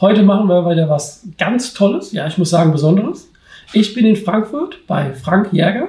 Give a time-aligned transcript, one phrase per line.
[0.00, 3.28] Heute machen wir wieder was ganz Tolles, ja, ich muss sagen Besonderes.
[3.74, 5.88] Ich bin in Frankfurt bei Frank Jäger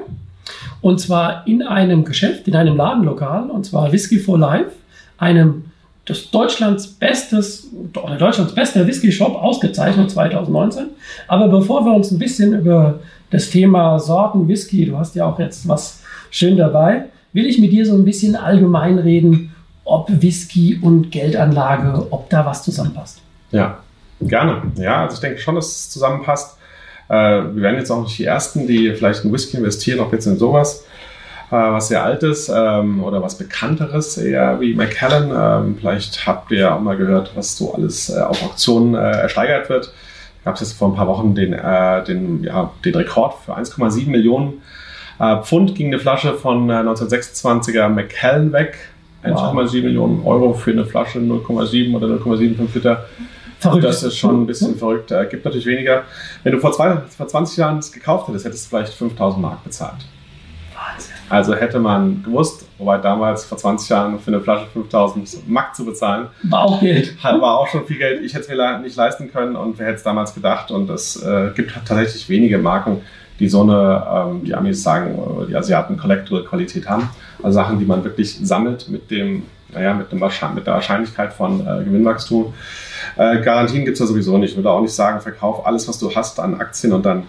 [0.81, 4.71] und zwar in einem Geschäft, in einem Ladenlokal und zwar Whisky for Life,
[5.17, 5.63] einem
[6.09, 7.69] des Deutschlands bestes
[8.03, 10.87] oder Deutschlands bester Whisky Shop ausgezeichnet 2019.
[11.29, 15.39] Aber bevor wir uns ein bisschen über das Thema Sorten Whisky, du hast ja auch
[15.39, 20.77] jetzt was schön dabei, will ich mit dir so ein bisschen allgemein reden, ob Whisky
[20.81, 23.21] und Geldanlage, ob da was zusammenpasst.
[23.51, 23.79] Ja,
[24.21, 24.61] Gerne.
[24.75, 26.57] Ja, also ich denke schon, dass es zusammenpasst.
[27.09, 30.25] Äh, wir werden jetzt auch nicht die Ersten, die vielleicht in Whisky investieren, ob jetzt
[30.25, 30.85] in sowas,
[31.49, 35.31] äh, was sehr altes ähm, oder was bekannteres, eher wie Macallan.
[35.65, 39.69] Ähm, vielleicht habt ihr auch mal gehört, was so alles äh, auf Auktionen äh, ersteigert
[39.69, 39.93] wird.
[40.45, 44.09] Gab es jetzt vor ein paar Wochen den, äh, den, ja, den Rekord für 1,7
[44.09, 44.61] Millionen
[45.21, 48.77] äh, Pfund ging eine Flasche von 1926er Macallan weg.
[49.23, 49.73] 1,7 wow.
[49.73, 53.05] Millionen Euro für eine Flasche 0,7 oder 0,75 Liter.
[53.61, 53.83] Verrückt.
[53.83, 55.11] Das ist schon ein bisschen verrückt.
[55.11, 56.03] Äh, gibt natürlich weniger.
[56.43, 59.63] Wenn du vor, zwei, vor 20 Jahren es gekauft hättest, hättest du vielleicht 5000 Mark
[59.63, 60.05] bezahlt.
[60.73, 61.13] Wahnsinn.
[61.29, 65.85] Also hätte man gewusst, wobei damals vor 20 Jahren für eine Flasche 5000 Mark zu
[65.85, 66.27] bezahlen.
[66.43, 67.15] War auch Geld.
[67.23, 68.23] War auch schon viel Geld.
[68.23, 70.71] Ich hätte es mir nicht leisten können und wer hätte es damals gedacht.
[70.71, 73.01] Und es äh, gibt tatsächlich wenige Marken,
[73.39, 75.17] die so eine, ähm, die Amis sagen,
[75.47, 77.09] die Asiaten Collectible-Qualität haben.
[77.43, 79.43] Also Sachen, die man wirklich sammelt mit dem,
[79.73, 82.53] naja, mit, dem, mit der Wahrscheinlichkeit von äh, Gewinnwachstum.
[83.17, 84.51] Äh, Garantien gibt es ja sowieso nicht.
[84.51, 87.23] Ich würde auch nicht sagen, verkauf alles, was du hast an Aktien und dann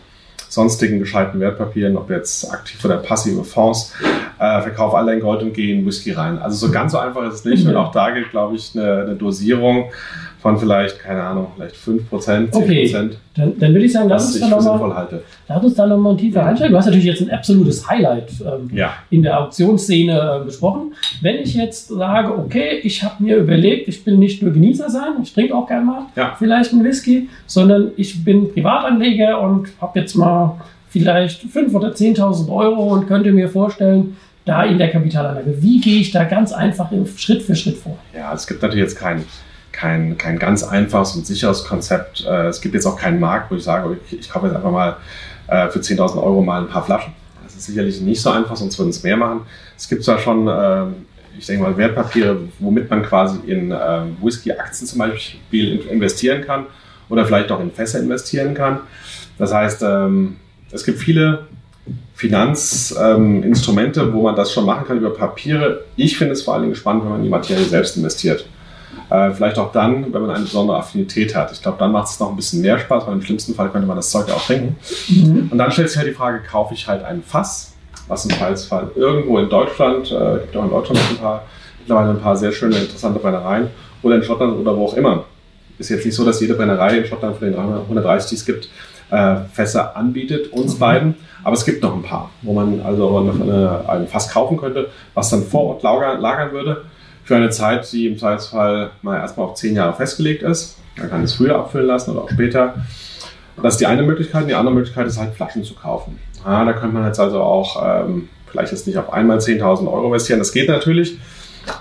[0.48, 3.94] sonstigen gescheiten Wertpapieren, ob jetzt aktiv oder passive Fonds,
[4.38, 6.38] äh, verkauf all dein Gold und geh in Whisky rein.
[6.38, 7.66] Also so ganz so einfach ist es nicht.
[7.66, 9.91] Und auch da gilt, glaube ich, eine, eine Dosierung
[10.42, 12.53] von vielleicht, keine Ahnung, vielleicht 5%, 10%.
[12.53, 15.08] Okay, dann, dann würde ich sagen, lass uns, da nochmal,
[15.47, 16.72] lass uns da nochmal tiefer einsteigen.
[16.72, 18.92] Du hast natürlich jetzt ein absolutes Highlight ähm, ja.
[19.10, 20.94] in der Auktionsszene äh, besprochen.
[21.20, 25.12] Wenn ich jetzt sage, okay, ich habe mir überlegt, ich will nicht nur Genießer sein,
[25.22, 26.34] ich trinke auch gerne mal ja.
[26.36, 32.52] vielleicht einen Whisky, sondern ich bin Privatanleger und habe jetzt mal vielleicht 5.000 oder 10.000
[32.52, 35.62] Euro und könnte mir vorstellen, da in der Kapitalanlage.
[35.62, 37.97] Wie gehe ich da ganz einfach Schritt für Schritt vor?
[38.12, 39.25] Ja, es gibt natürlich jetzt keinen
[39.72, 42.25] kein, kein ganz einfaches und sicheres Konzept.
[42.27, 44.71] Äh, es gibt jetzt auch keinen Markt, wo ich sage, ich, ich kaufe jetzt einfach
[44.71, 44.97] mal
[45.49, 47.12] äh, für 10.000 Euro mal ein paar Flaschen.
[47.43, 49.41] Das ist sicherlich nicht so einfach, sonst würden es mehr machen.
[49.77, 51.06] Es gibt zwar schon, ähm,
[51.38, 56.66] ich denke mal, Wertpapiere, womit man quasi in ähm, Whisky-Aktien zum Beispiel investieren kann
[57.09, 58.81] oder vielleicht auch in Fässer investieren kann.
[59.38, 60.37] Das heißt, ähm,
[60.71, 61.47] es gibt viele
[62.15, 65.84] Finanzinstrumente, wo man das schon machen kann über Papiere.
[65.97, 68.47] Ich finde es vor allen Dingen spannend, wenn man in die Materie selbst investiert.
[69.12, 71.53] Äh, vielleicht auch dann, wenn man eine besondere Affinität hat.
[71.53, 73.86] Ich glaube, dann macht es noch ein bisschen mehr Spaß, weil im schlimmsten Fall könnte
[73.86, 74.76] man das Zeug auch trinken.
[75.08, 75.48] Mhm.
[75.50, 77.75] Und dann stellt sich halt die Frage, kaufe ich halt ein Fass,
[78.08, 81.42] was im Fallsfall irgendwo in Deutschland, äh, gibt auch in Deutschland ein paar,
[81.81, 83.69] mittlerweile ein paar sehr schöne, interessante Brennereien,
[84.02, 85.25] oder in Schottland oder wo auch immer.
[85.78, 88.70] Ist jetzt nicht so, dass jede Brennerei in Schottland von den 130, die es gibt,
[89.10, 90.78] äh, Fässer anbietet, uns mhm.
[90.78, 91.14] beiden.
[91.44, 95.28] Aber es gibt noch ein paar, wo man also eine, ein Fass kaufen könnte, was
[95.28, 96.84] dann vor Ort lagern, lagern würde
[97.25, 100.78] für eine Zeit, die im Zweifelsfall mal erstmal auf zehn Jahre festgelegt ist.
[100.97, 102.75] Man kann es früher abfüllen lassen oder auch später.
[103.62, 104.49] Das ist die eine Möglichkeit.
[104.49, 106.19] Die andere Möglichkeit ist halt Flaschen zu kaufen.
[106.44, 110.06] Ja, da könnte man jetzt also auch ähm, vielleicht jetzt nicht auf einmal 10.000 Euro
[110.06, 110.38] investieren.
[110.38, 111.19] Das geht natürlich.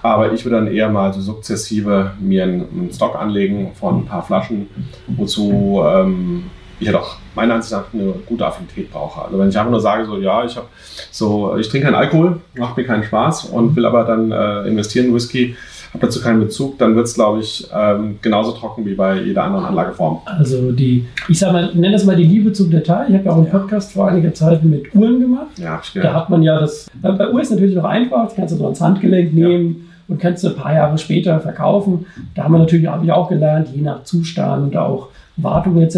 [0.03, 4.23] Aber ich würde dann eher mal so sukzessive mir einen, Stock anlegen von ein paar
[4.23, 4.67] Flaschen,
[5.07, 6.51] wozu ähm,
[6.81, 9.23] ich halt auch meiner Ansicht nach eine gute Affinität brauche.
[9.23, 10.67] Also wenn ich einfach nur sage, so ja, ich habe
[11.11, 15.07] so, ich trinke keinen Alkohol, macht mir keinen Spaß und will aber dann äh, investieren
[15.07, 15.55] in Whisky,
[15.93, 19.43] habe dazu keinen Bezug, dann wird es, glaube ich, ähm, genauso trocken wie bei jeder
[19.43, 20.21] anderen Anlageform.
[20.25, 23.07] Also die, ich sage mal, nenne das mal die Liebe zum Detail.
[23.09, 25.57] Ich habe ja auch einen Podcast vor einiger Zeit mit Uhren gemacht.
[25.57, 28.57] Ja, Da hat man ja das, bei Uhr ist natürlich noch einfach, das kannst du
[28.57, 29.75] so ans Handgelenk nehmen.
[29.79, 32.05] Ja und kannst du ein paar Jahre später verkaufen.
[32.35, 35.07] Da haben wir natürlich hab ich auch gelernt, je nach Zustand und auch
[35.37, 35.95] Wartung etc.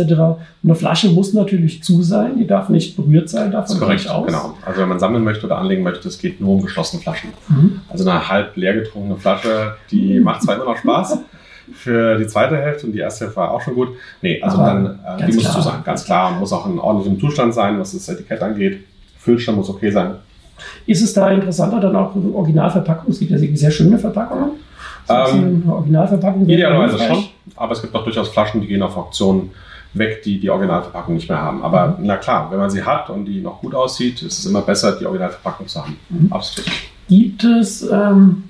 [0.63, 4.25] Eine Flasche muss natürlich zu sein, die darf nicht berührt sein, davon gehe ich aus.
[4.25, 4.55] genau.
[4.65, 7.31] Also wenn man sammeln möchte oder anlegen möchte, es geht nur um geschlossene Flaschen.
[7.49, 7.81] Mhm.
[7.89, 11.19] Also eine halb leer getrunkene Flasche, die macht zwar immer noch Spaß
[11.73, 13.89] für die zweite Hälfte und die erste Hälfte war auch schon gut.
[14.21, 15.55] Nee, also Aber dann, äh, die muss klar.
[15.55, 16.31] zu sein, ganz klar.
[16.31, 18.83] Muss auch in ordentlichem Zustand sein, was das Etikett angeht.
[19.17, 20.15] Füllstand muss okay sein.
[20.85, 23.11] Ist es da interessanter dann auch eine Originalverpackung?
[23.11, 24.51] Es gibt ja sehr schöne Verpackungen.
[25.09, 29.51] Ähm, eine Originalverpackung Idealerweise schon, aber es gibt auch durchaus Flaschen, die gehen auf Auktionen
[29.93, 31.63] weg, die die Originalverpackung nicht mehr haben.
[31.63, 34.61] Aber na klar, wenn man sie hat und die noch gut aussieht, ist es immer
[34.61, 35.97] besser, die Originalverpackung zu haben.
[36.09, 36.31] Mhm.
[36.31, 36.71] Absolut.
[37.07, 38.43] Gibt es ähm,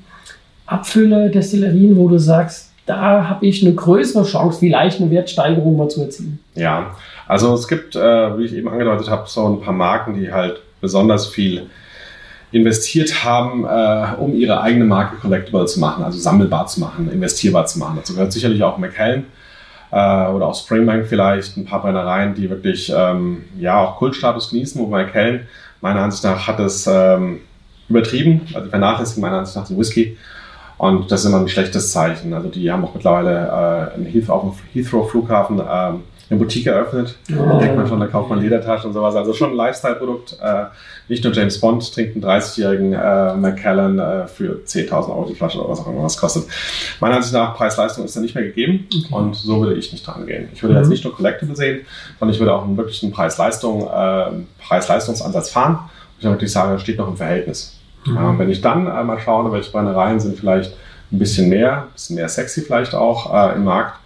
[0.65, 5.89] Abfüller, Destillerien, wo du sagst, da habe ich eine größere Chance, vielleicht eine Wertsteigerung mal
[5.89, 6.39] zu erzielen?
[6.55, 6.95] Ja,
[7.27, 10.61] also es gibt, äh, wie ich eben angedeutet habe, so ein paar Marken, die halt
[10.81, 11.67] besonders viel
[12.53, 17.65] investiert haben, äh, um ihre eigene Marke collectible zu machen, also sammelbar zu machen, investierbar
[17.65, 17.95] zu machen.
[17.97, 19.25] Dazu gehört sicherlich auch McKellen
[19.91, 24.79] äh, oder auch Springbank vielleicht, ein paar Brennereien, die wirklich ähm, ja auch Kultstatus genießen,
[24.79, 25.47] wo McKellen
[25.81, 27.39] meiner Ansicht nach hat es ähm,
[27.89, 30.17] übertrieben, also vernachlässigt meiner Ansicht nach den Whisky.
[30.77, 32.33] Und das ist immer ein schlechtes Zeichen.
[32.33, 36.03] Also die haben auch mittlerweile äh, in Heath, auf dem Heathrow Flughafen ähm,
[36.33, 37.15] eine Boutique eröffnet.
[37.29, 39.15] Da denkt man schon, da kauft man Ledertaschen und sowas.
[39.15, 40.37] Also schon ein Lifestyle-Produkt.
[40.41, 40.65] Äh,
[41.07, 45.59] nicht nur James Bond trinkt einen 30-jährigen äh, Macallan äh, für 10.000 Euro die Flasche
[45.59, 46.45] oder was auch immer was kostet.
[46.99, 48.87] Meiner Ansicht nach, Preis-Leistung ist da nicht mehr gegeben.
[48.93, 49.13] Okay.
[49.13, 50.49] Und so würde ich nicht dran gehen.
[50.53, 50.79] Ich würde Mhm.
[50.81, 51.81] jetzt nicht nur Collectible sehen,
[52.19, 54.25] sondern ich würde auch einen wirklichen Preis-Leistung, äh,
[54.67, 55.75] Preis-Leistungsansatz fahren.
[55.75, 57.77] Und ich wirklich sage, das steht noch im Verhältnis.
[58.05, 58.17] Mhm.
[58.17, 60.73] Ähm, wenn ich dann einmal schaue, welche Brennereien sind vielleicht
[61.11, 63.99] ein bisschen mehr, ein bisschen mehr sexy vielleicht auch äh, im Markt,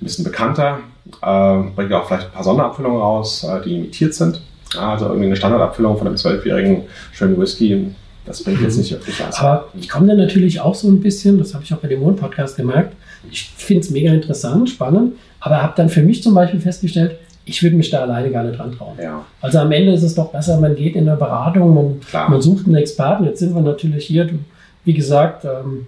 [0.00, 0.78] ein bisschen bekannter,
[1.22, 4.40] äh, bringt auch vielleicht ein paar Sonderabfüllungen raus, äh, die imitiert sind.
[4.78, 6.82] Also irgendwie eine Standardabfüllung von einem zwölfjährigen
[7.12, 7.94] schönen Whisky,
[8.26, 9.38] das bringt jetzt nicht wirklich was.
[9.38, 12.00] Aber ich komme dann natürlich auch so ein bisschen, das habe ich auch bei dem
[12.00, 12.94] Mond-Podcast gemerkt,
[13.30, 17.62] ich finde es mega interessant, spannend, aber habe dann für mich zum Beispiel festgestellt, ich
[17.62, 18.98] würde mich da alleine gar nicht dran trauen.
[19.00, 22.42] ja, Also am Ende ist es doch besser, man geht in eine Beratung, man, man
[22.42, 23.24] sucht einen Experten.
[23.24, 24.40] Jetzt sind wir natürlich hier, du,
[24.84, 25.86] wie gesagt, ähm,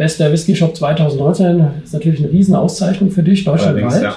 [0.00, 4.02] bester Whisky Shop 2019 ist natürlich eine Riesenauszeichnung für dich, deutschlandweit.
[4.02, 4.14] ja.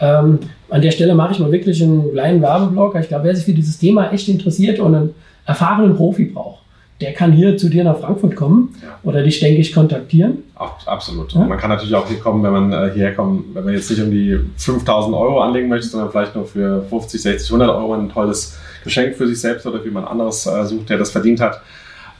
[0.00, 0.38] Ähm,
[0.70, 2.96] an der Stelle mache ich mal wirklich einen kleinen Werbeblock.
[3.00, 6.62] Ich glaube, wer sich für dieses Thema echt interessiert und einen erfahrenen Profi braucht,
[7.02, 8.98] der kann hier zu dir nach Frankfurt kommen Ja.
[9.02, 10.38] oder dich, denke ich, kontaktieren.
[10.54, 11.32] Ab- Absolut.
[11.34, 11.40] Ja?
[11.44, 14.00] Man kann natürlich auch hier kommen, wenn man äh, hierher kommt, wenn man jetzt nicht
[14.02, 18.08] um die 5000 Euro anlegen möchte, sondern vielleicht nur für 50, 60, 100 Euro ein
[18.08, 21.60] tolles Geschenk für sich selbst oder für jemand anderes äh, sucht, der das verdient hat.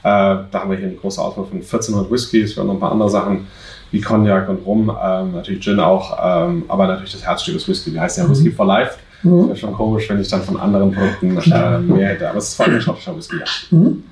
[0.07, 2.79] Äh, da haben wir hier eine große Auswahl von 1400 Whiskys, wir haben noch ein
[2.79, 3.47] paar andere Sachen
[3.91, 6.17] wie Cognac und Rum, ähm, natürlich Gin auch,
[6.49, 7.91] ähm, aber natürlich das Herzstück ist Whisky.
[7.91, 8.31] Die heißt ja Mhm.
[8.31, 8.97] Whisky for Life.
[9.23, 9.47] Mhm.
[9.47, 12.29] Wäre schon komisch, wenn ich dann von anderen Produkten äh, mehr hätte.
[12.29, 13.45] Aber es ist vor allem ein schottischer Whisky, ja.
[13.77, 14.03] Mhm.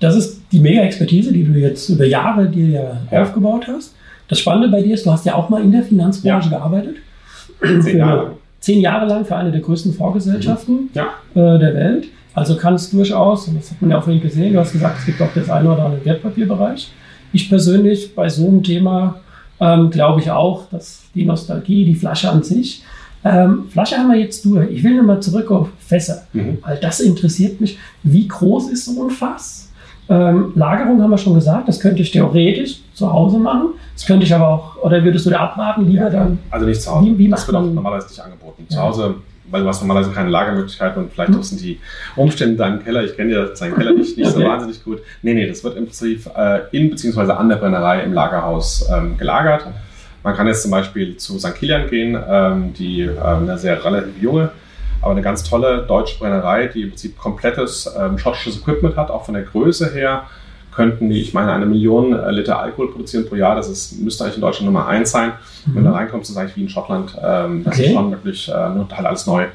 [0.00, 3.22] Das ist die Mega-Expertise, die du jetzt über Jahre dir ja, Ja.
[3.22, 3.94] aufgebaut hast.
[4.28, 6.96] Das Spannende bei dir ist, du hast ja auch mal in der Finanzbranche gearbeitet.
[7.82, 8.32] Zehn Jahre.
[8.60, 11.08] Zehn Jahre lang für eine der größten Vorgesellschaften Ja.
[11.34, 12.08] äh, der Welt.
[12.34, 14.98] Also kann es durchaus, und das hat man ja auch vorhin gesehen, du hast gesagt,
[15.00, 16.92] es gibt auch das eine oder andere Wertpapierbereich.
[17.32, 19.16] Ich persönlich bei so einem Thema
[19.60, 22.82] ähm, glaube ich auch, dass die Nostalgie, die Flasche an sich,
[23.24, 24.70] ähm, Flasche haben wir jetzt durch.
[24.70, 26.58] Ich will nochmal zurück auf Fässer, Mhm.
[26.62, 27.78] weil das interessiert mich.
[28.02, 29.69] Wie groß ist so ein Fass?
[30.10, 33.68] Ähm, Lagerung haben wir schon gesagt, das könnte ich theoretisch zu Hause machen.
[33.94, 36.38] Das könnte ich aber auch, oder würdest du da abraten, lieber dann?
[36.50, 37.06] Also nicht zu Hause.
[37.06, 38.66] Wie- wie das wird auch normalerweise nicht angeboten.
[38.68, 38.82] Zu Ja.
[38.82, 39.14] Hause,
[39.50, 41.38] weil du hast normalerweise keine Lagermöglichkeiten und vielleicht Mhm.
[41.38, 41.78] auch sind die
[42.16, 44.42] Umstände in deinem Keller, ich kenne ja seinen Keller nicht, nicht Okay.
[44.42, 44.98] so wahnsinnig gut.
[45.22, 47.32] Nee, nee, das wird im Prinzip äh, in bzw.
[47.32, 49.66] an der Brennerei im Lagerhaus ähm, gelagert.
[50.24, 51.54] Man kann jetzt zum Beispiel zu St.
[51.54, 54.50] Kilian gehen, ähm, die ähm, eine sehr relativ junge,
[55.02, 59.24] aber eine ganz tolle deutsche Brennerei, die im Prinzip komplettes ähm, schottisches Equipment hat, auch
[59.24, 60.24] von der Größe her
[60.72, 63.56] könnten die, ich meine, eine Million äh, Liter Alkohol produzieren pro Jahr.
[63.56, 65.32] Das ist, müsste eigentlich in Deutschland Nummer eins sein.
[65.66, 67.16] Wenn du da reinkommst, ist es eigentlich wie in Schottland.
[67.22, 67.86] Ähm, das Okay.
[67.88, 69.42] ist schon wirklich äh, nur halt alles neu.
[69.44, 69.50] Und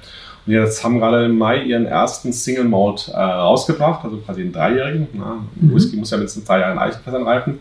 [0.47, 4.51] die jetzt haben gerade im Mai ihren ersten Single Malt äh, rausgebracht, also quasi einen
[4.51, 5.07] dreijährigen.
[5.13, 5.73] Na, Mhm.
[5.73, 7.59] Whisky muss ja mindestens drei Jahre in Eichenfässern reifen.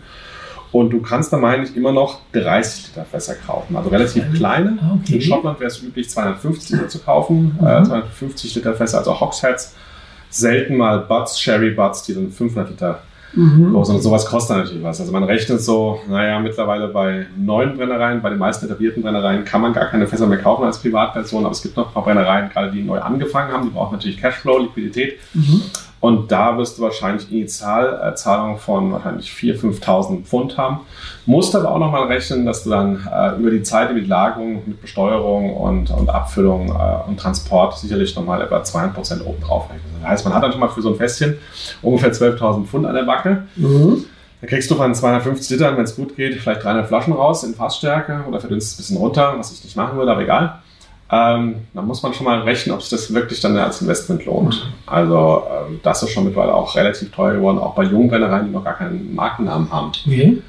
[0.75, 3.76] Und du kannst da, meine ich, immer noch 30 Liter Fässer kaufen.
[3.76, 4.76] Also relativ kleine.
[4.83, 5.14] Ah, okay.
[5.14, 7.57] In Schottland wäre es üblich, 250 Liter zu kaufen.
[7.61, 7.64] Mhm.
[7.66, 9.76] Äh, 250 Liter Fässer, also Hogsheads.
[10.31, 12.99] Selten mal Butts, Sherry Butts, die sind 500 Liter
[13.35, 13.73] Mhm.
[13.73, 13.90] groß.
[13.90, 15.00] Und sowas kostet natürlich was.
[15.00, 19.61] Also man rechnet so, naja, mittlerweile bei neuen Brennereien, bei den meisten etablierten Brennereien kann
[19.61, 21.45] man gar keine Fässer mehr kaufen als Privatperson.
[21.45, 24.21] Aber es gibt noch ein paar Brennereien, gerade die neu angefangen haben, die brauchen natürlich
[24.21, 25.19] Cashflow, Liquidität.
[25.35, 25.62] Mhm.
[26.05, 30.81] Und da wirst du wahrscheinlich Initialzahlungen von wahrscheinlich 4.000, 5.000 Pfund haben.
[31.25, 34.63] Musst aber auch nochmal rechnen, dass du dann äh, über die Zeit, über die Lagerung
[34.67, 39.95] mit Besteuerung und, und Abfüllung äh, und Transport sicherlich nochmal etwa 2% oben drauf rechnest.
[40.03, 41.39] Das heißt, man hat dann schon mal für so ein Fässchen
[41.81, 43.45] ungefähr 12.000 Pfund an der Backe.
[43.57, 44.05] Mhm.
[44.43, 47.55] Dann kriegst du von 250 Litern, wenn es gut geht, vielleicht 300 Flaschen raus in
[47.55, 50.59] Fassstärke oder verdünnst es ein bisschen runter, was ich nicht machen würde, aber egal.
[51.11, 54.73] Ähm, dann muss man schon mal rechnen, ob sich das wirklich dann als Investment lohnt.
[54.87, 58.53] Also ähm, das ist schon mittlerweile auch relativ teuer geworden, auch bei jungen Brennereien, die
[58.53, 59.93] noch gar keinen Markennamen haben.
[60.07, 60.43] Okay.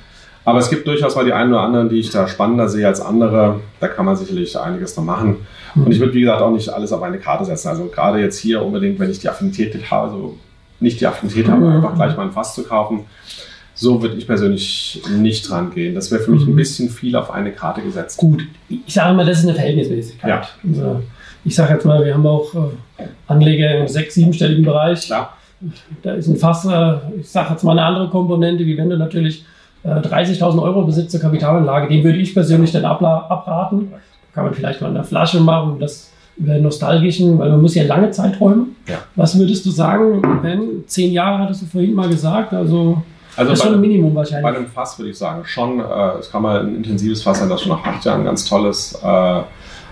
[0.45, 3.01] Aber es gibt durchaus mal die einen oder anderen, die ich da spannender sehe als
[3.01, 3.61] andere.
[3.79, 5.45] Da kann man sicherlich einiges noch machen.
[5.73, 7.67] Und ich würde, wie gesagt, auch nicht alles auf eine Karte setzen.
[7.69, 10.37] Also gerade jetzt hier unbedingt, wenn ich die Affinität habe, also
[10.79, 13.05] nicht die Affinität habe, einfach gleich mal ein Fass zu kaufen.
[13.75, 15.95] So würde ich persönlich nicht dran gehen.
[15.95, 18.17] Das wäre für mich ein bisschen viel auf eine Karte gesetzt.
[18.17, 20.29] Gut, ich sage mal, das ist eine Verhältnismäßigkeit.
[20.29, 20.47] Ja.
[20.67, 21.01] Also,
[21.43, 25.01] ich sage jetzt mal, wir haben auch äh, Anleger im sechs-, siebenstelligen Bereich.
[25.01, 25.37] Klar.
[26.01, 28.97] Da ist ein Fass, äh, ich sage jetzt mal eine andere Komponente, wie wenn du
[28.97, 29.45] natürlich
[29.83, 33.91] äh, 30.000 Euro besitzt zur Kapitalanlage, den würde ich persönlich dann abraten.
[34.33, 37.83] Kann man vielleicht mal in der Flasche machen, das über nostalgischen, weil man muss ja
[37.83, 38.67] lange Zeiträume.
[38.87, 38.97] Ja.
[39.15, 43.01] Was würdest du sagen, wenn zehn Jahre hattest du vorhin mal gesagt, also,
[43.37, 44.55] Also das ist bei- schon ein Minimum Bei wahrscheinlich.
[44.55, 45.79] einem Fass würde ich sagen, schon.
[45.79, 45.83] Äh,
[46.19, 48.95] es kann mal ein intensives Fass sein, das schon nach acht Jahren ganz toll ist.
[49.03, 49.05] Äh,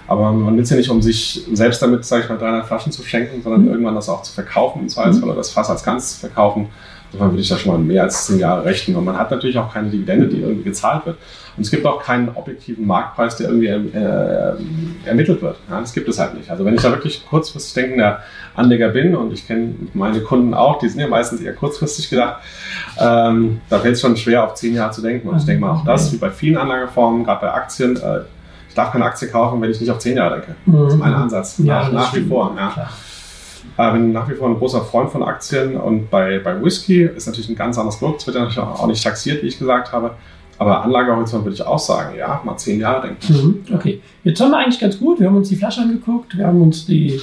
[0.05, 2.91] aber man will es ja nicht, um sich selbst damit, sage ich mal, 300 Flaschen
[2.91, 3.69] zu schenken, sondern Mhm.
[3.69, 6.67] irgendwann das auch zu verkaufen, im Zweifelsfall, oder das Fass als Ganzes zu verkaufen.
[7.11, 8.97] Insofern würde ich da schon mal mehr als zehn Jahre rechnen.
[8.97, 11.17] Und man hat natürlich auch keine Dividende, die irgendwie gezahlt wird.
[11.55, 14.53] Und es gibt auch keinen objektiven Marktpreis, der irgendwie äh,
[15.05, 15.57] ermittelt wird.
[15.69, 16.49] Ja, das gibt es halt nicht.
[16.49, 18.19] Also wenn ich da wirklich kurzfristig denkender
[18.55, 22.41] Anleger bin und ich kenne meine Kunden auch, die sind ja meistens eher kurzfristig gedacht,
[22.99, 25.27] ähm, da fällt es schon schwer, auf zehn Jahre zu denken.
[25.27, 28.19] Und ich denke mal auch das, wie bei vielen Anlageformen, gerade bei Aktien, äh,
[28.69, 30.55] ich darf keine Aktie kaufen, wenn ich nicht auf zehn Jahre denke.
[30.65, 31.55] Das ist mein Ansatz.
[31.59, 32.53] Ja, nach nach wie vor.
[32.57, 32.69] Ja.
[32.69, 32.89] Klar.
[33.77, 37.25] Äh, bin nach wie vor ein großer Freund von Aktien und bei, bei Whisky ist
[37.25, 38.21] natürlich ein ganz anderes Produkt.
[38.21, 40.11] Es wird ja natürlich auch nicht taxiert, wie ich gesagt habe.
[40.59, 43.33] Aber Anlagehorizont würde ich auch sagen, ja, mal zehn Jahre denken.
[43.67, 45.19] Mhm, Okay, jetzt haben wir eigentlich ganz gut.
[45.19, 47.19] Wir haben uns die Flasche angeguckt, wir haben uns die,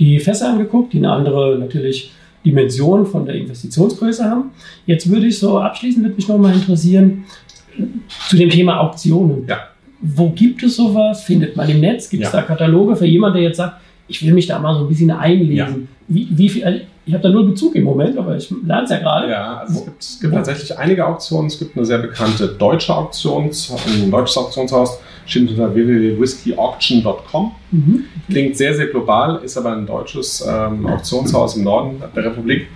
[0.00, 2.10] die Fässer angeguckt, die eine andere natürlich
[2.44, 4.50] Dimension von der Investitionsgröße haben.
[4.86, 7.24] Jetzt würde ich so abschließend, würde mich nochmal interessieren,
[8.28, 9.44] zu dem Thema Auktionen.
[9.46, 9.58] Ja.
[10.00, 11.22] Wo gibt es sowas?
[11.22, 12.08] Findet man im Netz?
[12.08, 12.40] Gibt es Ja.
[12.40, 13.74] da Kataloge für jemanden, der jetzt sagt,
[14.08, 15.88] ich will mich da mal so ein bisschen einlesen?
[16.08, 18.98] Wie, wie viel, ich habe da null Bezug im Moment, aber ich lerne es ja
[18.98, 19.30] gerade.
[19.30, 21.46] Ja, also es gibt, es gibt tatsächlich einige Auktionen.
[21.48, 23.50] Es gibt eine sehr bekannte deutsche Auktion,
[23.86, 24.98] ein deutsches Auktionshaus,
[25.30, 27.52] steht unter www.whiskyauction.com.
[27.70, 28.04] Mhm.
[28.28, 32.68] Klingt sehr, sehr global, ist aber ein deutsches ähm, Auktionshaus im Norden der Republik.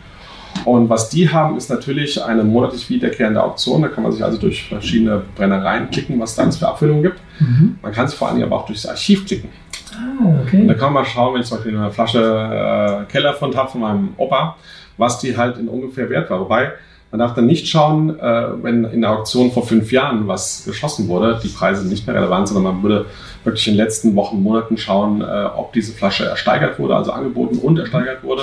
[0.64, 3.82] Und was die haben, ist natürlich eine monatlich wiederkehrende Auktion.
[3.82, 7.20] Da kann man sich also durch verschiedene Brennereien klicken, was da alles für Abfüllungen gibt.
[7.40, 7.78] Mhm.
[7.82, 9.50] Man kann sich vor allen Dingen aber auch durchs Archiv klicken.
[9.92, 10.66] Ah, Und da okay.
[10.78, 14.14] kann man mal schauen, wenn ich zum Beispiel eine Flasche äh, Kellerfund habe von meinem
[14.16, 14.56] Opa,
[14.96, 16.40] was die halt in ungefähr wert war.
[16.40, 16.72] Wobei,
[17.14, 21.06] man darf dann nicht schauen, äh, wenn in der Auktion vor fünf Jahren was geschossen
[21.06, 23.06] wurde, die Preise sind nicht mehr relevant, sondern man würde
[23.44, 25.24] wirklich in den letzten Wochen, Monaten schauen, äh,
[25.56, 28.42] ob diese Flasche ersteigert wurde, also angeboten und ersteigert wurde.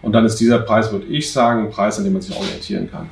[0.00, 2.90] Und dann ist dieser Preis, würde ich sagen, ein Preis, an dem man sich orientieren
[2.90, 3.10] kann.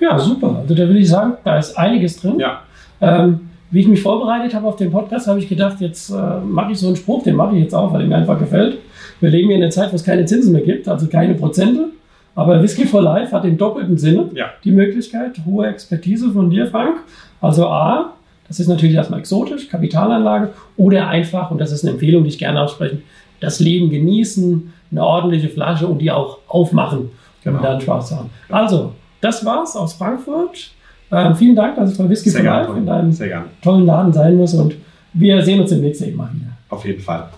[0.00, 0.56] Ja, super.
[0.62, 2.40] Also da würde ich sagen, da ist einiges drin.
[2.40, 2.62] Ja,
[3.00, 6.72] Ähm, wie ich mich vorbereitet habe auf den Podcast, habe ich gedacht, jetzt äh, mache
[6.72, 8.78] ich so einen Spruch, den mache ich jetzt auch, weil er mir einfach gefällt.
[9.20, 11.90] Wir leben hier in einer Zeit, wo es keine Zinsen mehr gibt, also keine Prozente.
[12.34, 14.46] Aber Whisky for Life hat im doppelten Sinne ja.
[14.64, 16.96] die Möglichkeit, hohe Expertise von dir, Frank.
[17.40, 18.12] Also A,
[18.48, 22.38] das ist natürlich erstmal exotisch, Kapitalanlage, oder einfach, und das ist eine Empfehlung, die ich
[22.38, 22.98] gerne ausspreche,
[23.40, 27.10] das Leben genießen, eine ordentliche Flasche und die auch aufmachen,
[27.42, 27.58] Genau.
[27.58, 28.30] um dann Spaß haben.
[28.48, 30.70] Also, das war's aus Frankfurt.
[31.12, 32.50] Ähm, vielen Dank, dass ich bei Whisky Sehr for.
[32.50, 34.74] Life in deinem tollen Laden sein muss und
[35.12, 36.50] wir sehen uns demnächst eben mal wieder.
[36.70, 37.28] Auf jeden Fall.